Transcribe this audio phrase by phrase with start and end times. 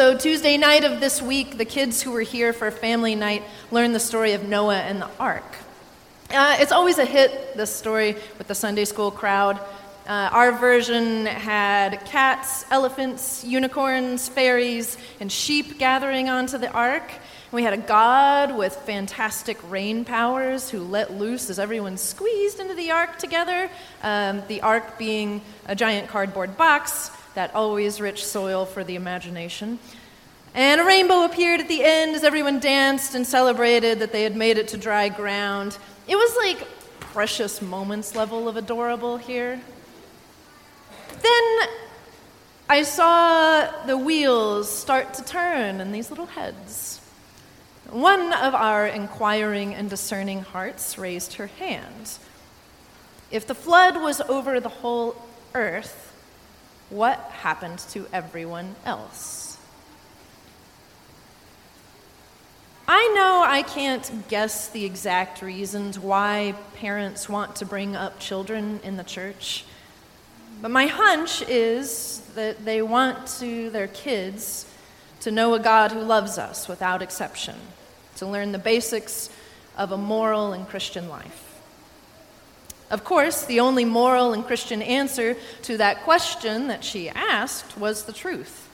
[0.00, 3.94] So, Tuesday night of this week, the kids who were here for family night learned
[3.94, 5.44] the story of Noah and the ark.
[6.30, 9.60] Uh, it's always a hit, this story, with the Sunday school crowd.
[10.08, 17.12] Uh, our version had cats, elephants, unicorns, fairies, and sheep gathering onto the ark.
[17.52, 22.72] We had a god with fantastic rain powers who let loose as everyone squeezed into
[22.72, 23.68] the ark together,
[24.02, 29.78] um, the ark being a giant cardboard box, that always rich soil for the imagination.
[30.54, 34.34] And a rainbow appeared at the end as everyone danced and celebrated that they had
[34.34, 35.78] made it to dry ground.
[36.08, 36.66] It was like
[36.98, 39.60] precious moments level of adorable here.
[41.22, 41.68] Then
[42.68, 47.00] I saw the wheels start to turn in these little heads.
[47.90, 52.18] One of our inquiring and discerning hearts raised her hand.
[53.30, 55.16] If the flood was over the whole
[55.54, 56.09] earth,
[56.90, 59.56] what happened to everyone else?
[62.86, 68.80] I know I can't guess the exact reasons why parents want to bring up children
[68.82, 69.64] in the church,
[70.60, 74.66] but my hunch is that they want to their kids
[75.20, 77.54] to know a God who loves us without exception
[78.16, 79.30] to learn the basics
[79.76, 81.49] of a moral and Christian life.
[82.90, 88.04] Of course, the only moral and Christian answer to that question that she asked was
[88.04, 88.68] the truth.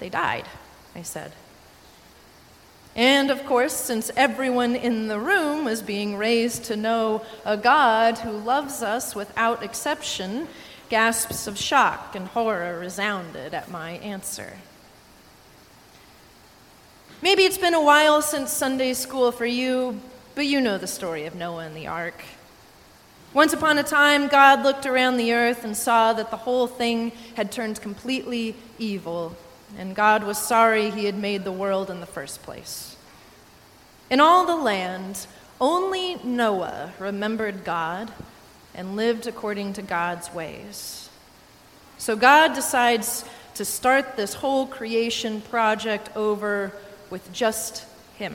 [0.00, 0.46] They died,
[0.96, 1.32] I said.
[2.94, 8.18] And of course, since everyone in the room was being raised to know a God
[8.18, 10.48] who loves us without exception,
[10.90, 14.54] gasps of shock and horror resounded at my answer.
[17.22, 20.00] Maybe it's been a while since Sunday school for you,
[20.34, 22.22] but you know the story of Noah and the ark.
[23.34, 27.12] Once upon a time, God looked around the earth and saw that the whole thing
[27.34, 29.34] had turned completely evil,
[29.78, 32.94] and God was sorry he had made the world in the first place.
[34.10, 35.26] In all the land,
[35.58, 38.12] only Noah remembered God
[38.74, 41.08] and lived according to God's ways.
[41.96, 46.72] So God decides to start this whole creation project over
[47.08, 48.34] with just him.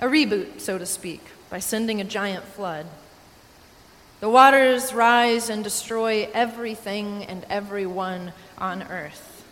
[0.00, 2.86] A reboot, so to speak, by sending a giant flood.
[4.20, 9.44] The waters rise and destroy everything and everyone on earth.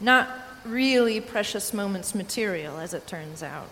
[0.00, 0.28] Not
[0.64, 3.68] really precious moments material, as it turns out.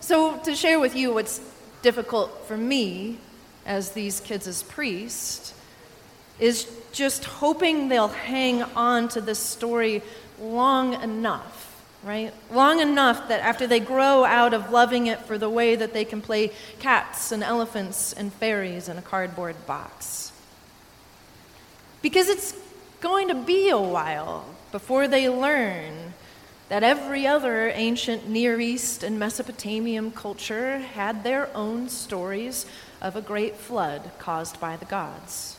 [0.00, 1.40] So, to share with you what's
[1.82, 3.18] difficult for me
[3.66, 5.54] as these kids as priest
[6.38, 10.02] is just hoping they'll hang on to this story
[10.40, 11.69] long enough,
[12.02, 12.32] right?
[12.50, 16.04] Long enough that after they grow out of loving it for the way that they
[16.04, 20.32] can play cats and elephants and fairies in a cardboard box.
[22.02, 22.54] Because it's
[23.00, 26.14] going to be a while before they learn
[26.70, 32.64] that every other ancient Near East and Mesopotamian culture had their own stories
[33.00, 35.56] of a great flood caused by the gods.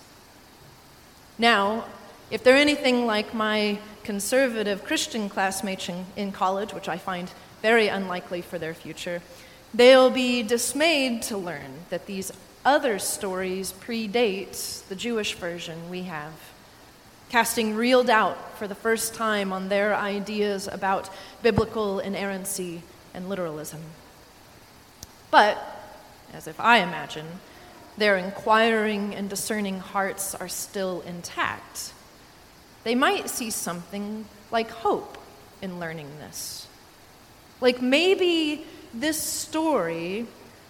[1.38, 1.86] Now,
[2.32, 7.30] if they're anything like my conservative Christian classmates in, in college, which I find
[7.62, 9.22] very unlikely for their future,
[9.74, 12.32] they'll be dismayed to learn that these
[12.64, 16.32] other stories predate the Jewish version we have,
[17.30, 21.10] casting real doubt for the first time on their ideas about
[21.44, 22.82] biblical inerrancy
[23.14, 23.82] and literalism.
[25.32, 25.58] But,
[26.34, 27.28] as if I imagine,
[27.98, 31.94] their inquiring and discerning hearts are still intact
[32.84, 35.18] they might see something like hope
[35.62, 36.68] in learning this.
[37.60, 40.26] Like maybe this story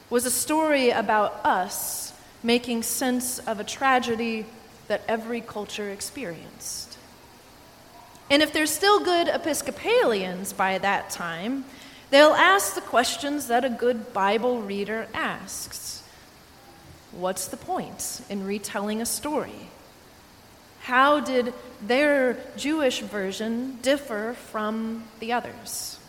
[0.09, 2.13] was a story about us
[2.43, 4.45] making sense of a tragedy
[4.87, 6.97] that every culture experienced.
[8.29, 11.65] And if they're still good Episcopalians by that time,
[12.09, 16.03] they'll ask the questions that a good Bible reader asks
[17.11, 19.69] What's the point in retelling a story?
[20.81, 25.99] How did their Jewish version differ from the others?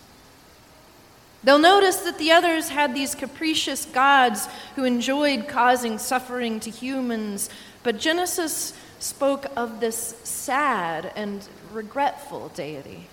[1.45, 7.51] They'll notice that the others had these capricious gods who enjoyed causing suffering to humans,
[7.83, 13.09] but Genesis spoke of this sad and regretful deity.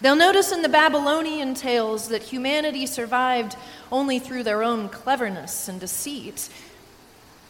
[0.00, 3.56] They'll notice in the Babylonian tales that humanity survived
[3.90, 6.48] only through their own cleverness and deceit,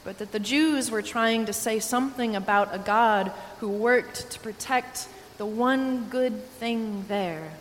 [0.08, 4.40] but that the Jews were trying to say something about a God who worked to
[4.40, 5.06] protect
[5.36, 7.52] the one good thing there,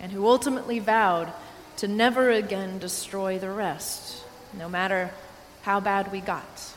[0.00, 1.32] and who ultimately vowed
[1.76, 4.24] to never again destroy the rest,
[4.58, 5.12] no matter
[5.62, 6.74] how bad we got.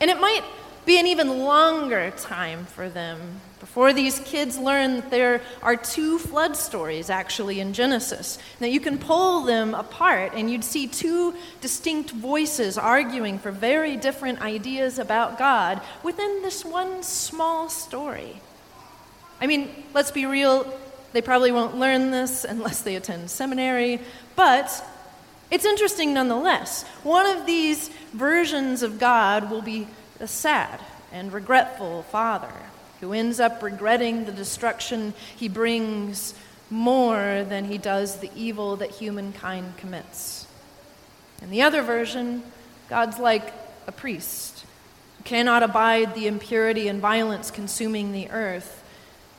[0.00, 0.44] And it might
[0.86, 6.18] be an even longer time for them before these kids learn that there are two
[6.18, 8.38] flood stories actually in Genesis.
[8.58, 13.96] That you can pull them apart and you'd see two distinct voices arguing for very
[13.96, 18.40] different ideas about God within this one small story.
[19.40, 20.66] I mean, let's be real,
[21.12, 24.00] they probably won't learn this unless they attend seminary,
[24.36, 24.84] but
[25.50, 26.84] it's interesting nonetheless.
[27.02, 29.86] One of these versions of God will be
[30.20, 30.80] a sad
[31.12, 32.52] and regretful father
[33.00, 36.34] who ends up regretting the destruction he brings
[36.68, 40.46] more than he does the evil that humankind commits.
[41.42, 42.42] In the other version,
[42.88, 43.52] God's like
[43.86, 44.64] a priest
[45.16, 48.84] who cannot abide the impurity and violence consuming the earth,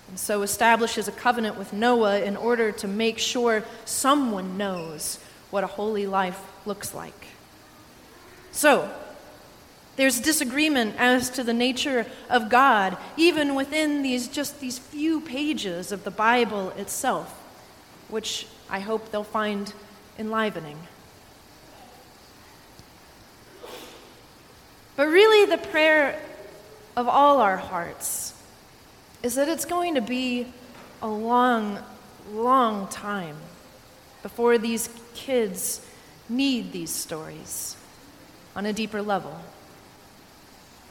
[0.10, 5.20] and so establishes a covenant with Noah in order to make sure someone knows
[5.52, 7.28] what a holy life looks like.
[8.52, 8.90] So,
[9.98, 15.92] there's disagreement as to the nature of God, even within these just these few pages
[15.92, 17.38] of the Bible itself,
[18.08, 19.74] which I hope they'll find
[20.18, 20.78] enlivening.
[24.96, 26.22] But really, the prayer
[26.96, 28.34] of all our hearts
[29.24, 30.48] is that it's going to be
[31.02, 31.80] a long,
[32.32, 33.38] long time
[34.24, 35.86] before these kids
[36.30, 37.76] need these stories
[38.56, 39.40] on a deeper level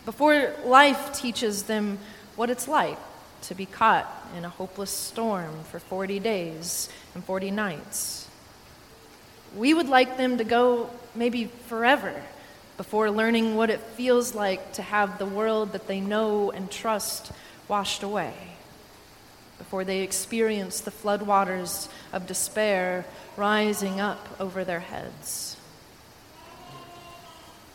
[0.04, 1.98] before life teaches them
[2.36, 2.98] what it's like
[3.42, 8.28] to be caught in a hopeless storm for 40 days and 40 nights.
[9.56, 12.22] We would like them to go maybe forever
[12.76, 17.30] before learning what it feels like to have the world that they know and trust
[17.68, 18.32] washed away,
[19.58, 23.04] before they experience the floodwaters of despair
[23.36, 25.56] rising up over their heads.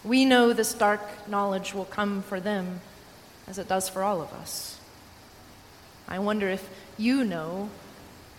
[0.05, 2.81] We know this dark knowledge will come for them
[3.47, 4.79] as it does for all of us.
[6.07, 7.69] I wonder if you know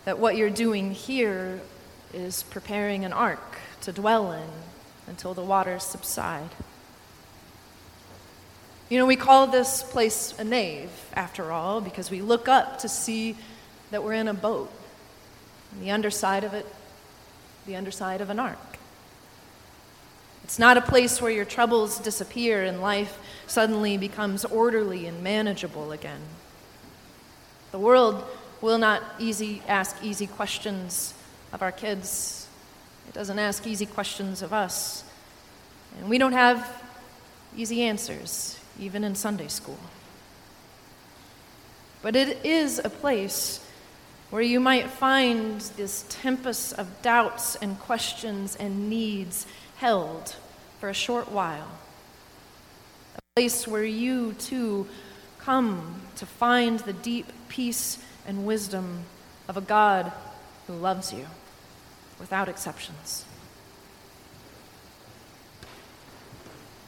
[0.04, 1.60] that what you're doing here
[2.14, 4.48] is preparing an ark to dwell in
[5.08, 6.50] until the waters subside.
[8.88, 12.88] You know, we call this place a nave, after all, because we look up to
[12.88, 13.36] see
[13.90, 14.70] that we're in a boat.
[15.80, 16.66] The underside of it,
[17.66, 18.75] the underside of an ark.
[20.46, 25.90] It's not a place where your troubles disappear and life suddenly becomes orderly and manageable
[25.90, 26.20] again.
[27.72, 28.24] The world
[28.60, 31.14] will not easy ask easy questions
[31.52, 32.46] of our kids.
[33.08, 35.02] It doesn't ask easy questions of us.
[35.98, 36.80] And we don't have
[37.56, 39.80] easy answers, even in Sunday school.
[42.02, 43.66] But it is a place
[44.30, 49.44] where you might find this tempest of doubts and questions and needs
[49.76, 50.36] held
[50.80, 51.68] for a short while.
[53.16, 54.86] A place where you too
[55.38, 59.04] come to find the deep peace and wisdom
[59.48, 60.12] of a God
[60.66, 61.26] who loves you
[62.18, 63.24] without exceptions.